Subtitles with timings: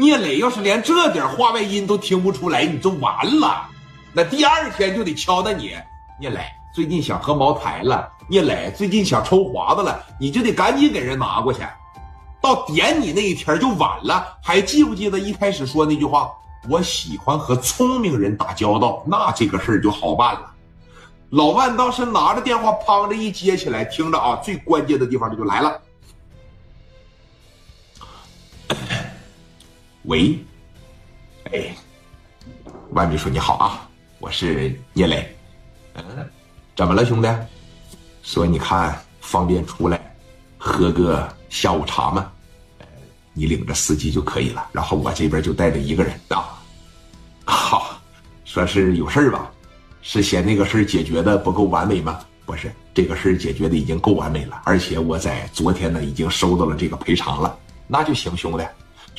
[0.00, 3.68] 聂磊要是连这点话外音都听不出来，你就完了。
[4.14, 5.74] 那第二天就得敲打你。
[6.18, 6.40] 聂磊
[6.74, 11.60] 最近想喝茅台了，聂磊最近想抽华子了，你就得赶紧给人拿过去。
[12.40, 14.38] 到点你那一天就晚了。
[14.42, 16.30] 还记不记得一开始说那句话？
[16.70, 20.50] 我喜欢和聪明人打交道，那这个事儿就好办了。
[21.28, 25.78] 老万当时拿着电话，砰的一接起来，听着啊，最关键的地方这就来了。
[30.10, 30.36] 喂，
[31.52, 31.72] 哎，
[32.90, 35.36] 万秘书你好啊，我是聂磊。
[35.94, 36.02] 嗯，
[36.74, 37.28] 怎么了，兄弟？
[38.24, 40.12] 说你看方便出来
[40.58, 42.28] 喝个下午茶吗？
[43.34, 46.60] 你领着司机就可以了，然后我这边就带着一个人啊。
[47.44, 48.02] 好，
[48.44, 49.48] 说是有事儿吧？
[50.02, 52.18] 是嫌那个事儿解决的不够完美吗？
[52.44, 57.56] 不是，这个事儿解决的已经够完美了，而且我在昨天呢已经收到了这个赔偿了，
[57.86, 58.66] 那就行，兄弟。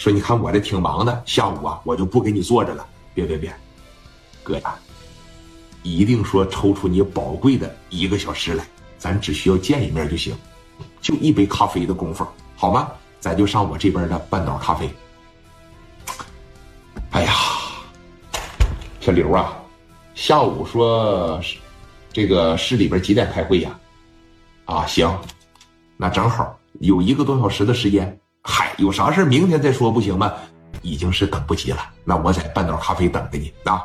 [0.02, 2.84] 说你看我这挺忙的，下午啊我就不给你坐着了。
[3.14, 3.56] 别别别，
[4.42, 4.74] 哥呀，
[5.84, 8.66] 一定说抽出你宝贵的一个小时来，
[8.98, 10.36] 咱只需要见一面就行，
[11.02, 12.90] 就一杯咖啡的功夫，好吗？
[13.20, 14.90] 咱就上我这边的半岛咖啡。
[17.12, 17.34] 哎呀，
[19.02, 19.56] 小刘啊，
[20.16, 21.40] 下午说
[22.12, 23.80] 这个市里边几点开会呀？
[24.66, 25.16] 啊，行，
[25.96, 28.20] 那正好有一个多小时的时间。
[28.44, 30.34] 嗨，有啥事明天再说不行吗？
[30.82, 31.80] 已经是等不及了。
[32.04, 33.84] 那我在半岛咖啡等着你啊。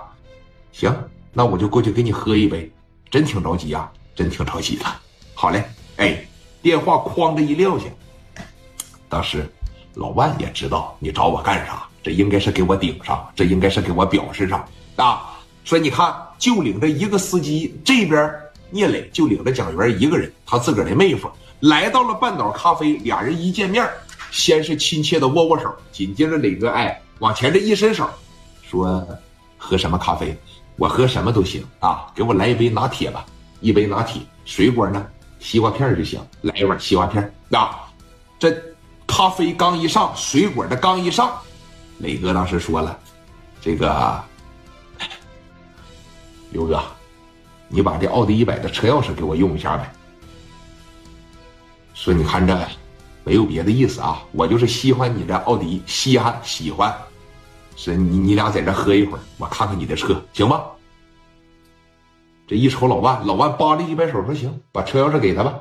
[0.73, 0.95] 行，
[1.33, 2.71] 那我就过去给你喝一杯。
[3.11, 4.84] 真挺着急啊，真挺着急的。
[5.34, 5.62] 好嘞，
[5.97, 6.27] 哎，
[6.62, 7.84] 电话哐的一撂下。
[9.09, 9.49] 当时
[9.95, 15.39] 老万也知道你找我干啥，这应该是给我顶上，这应该是给我表示上啊。
[15.65, 18.34] 说你看，就领着一个司机，这边
[18.71, 23.89] 聂磊就领着蒋元一个人，他自个儿的妹夫来到了半岛咖啡，俩人一见面。
[24.30, 28.08] 先是亲切的握握手，紧接着磊哥哎往前这一伸手，
[28.62, 29.06] 说
[29.56, 30.36] ：“喝什么咖啡？
[30.77, 33.24] 我喝什么都行啊，给我来一杯拿铁吧，
[33.60, 35.06] 一杯拿铁，水果呢，
[35.38, 37.81] 西瓜片就行，来一碗西瓜片啊。”
[38.38, 38.54] 这
[39.06, 41.32] 咖啡刚一上，水果的刚一上，
[41.98, 42.98] 磊哥当时说了
[43.62, 44.22] ：“这个
[46.50, 46.82] 刘哥，
[47.69, 49.91] 你把这奥迪一百的车钥匙给我用一下呗。”
[51.94, 52.54] 说你看这。
[53.26, 56.94] 没有别的意思啊，我就是喜欢你这奥迪，稀罕喜欢，
[57.75, 60.62] 是你你俩在这喝一会儿，我看看你的车行吗？
[62.47, 65.54] 这一瞅老万，老万扒着一摆手说行，把车钥匙给他吧。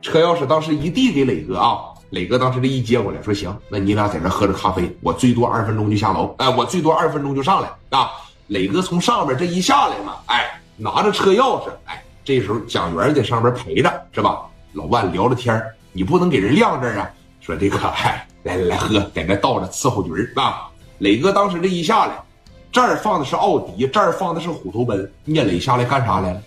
[0.00, 1.76] 车钥匙当时一递给磊哥啊，
[2.08, 8.08] 磊哥当时这一接过来说行，那你俩在这喝着咖啡，我最多二分钟就下楼，哎，我最多二分钟就上来啊。
[8.46, 14.40] 磊哥从上边这一下来嘛，哎，拿着车钥匙，哎，这时候蒋元在上边陪着是吧？
[14.72, 15.62] 老万聊着天
[15.98, 17.10] 你不能给人晾这儿啊！
[17.40, 20.68] 说这个，嗨，来来来喝，在那倒着伺候局儿啊。
[20.98, 22.22] 磊哥当时这一下来，
[22.70, 25.12] 这儿放的是奥迪，这儿放的是虎头奔。
[25.24, 26.40] 聂磊下来干啥来了？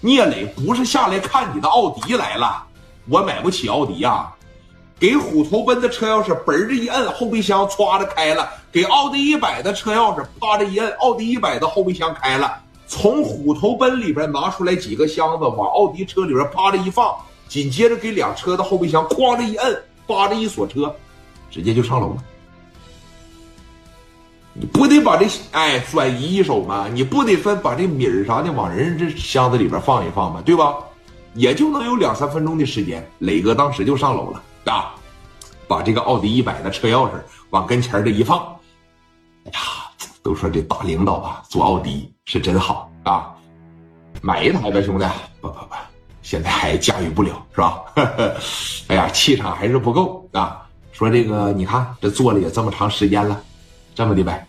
[0.00, 2.64] 聂磊不是下来看你的奥迪来了，
[3.06, 4.26] 我买不起奥迪呀。
[4.98, 12.50] 给虎头奔的车钥匙嘣儿这一摁，后备箱歘的开了；给奥迪一百的车钥匙啪的一摁，奥迪一百的后备箱开了。
[12.86, 17.14] 从虎头奔里边拿出来几个箱子，往奥迪车里边啪的一放。
[17.54, 20.92] 紧接着给两车的后备箱哐的一摁，叭的一锁车，
[21.52, 22.24] 直接就上楼了。
[24.54, 26.88] 你不得把这哎转移一手吗？
[26.92, 30.42] 你不得分把这米儿啥的往人这箱子里边放一放吗？
[30.44, 30.74] 对吧？
[31.34, 34.92] 也就能有两三分钟的时间，磊哥当时就上楼了啊，
[35.68, 37.12] 把这个奥迪一百的车钥匙
[37.50, 38.40] 往跟前这一放。
[39.44, 39.60] 哎呀，
[40.24, 43.32] 都说这大领导啊，做奥迪是真好啊，
[44.20, 45.06] 买一台呗，兄弟。
[45.40, 45.76] 不不不。
[46.24, 47.84] 现在还驾驭不了是吧？
[48.88, 50.66] 哎呀，气场还是不够啊！
[50.90, 53.40] 说这个，你看这做了也这么长时间了，
[53.94, 54.46] 这么的呗，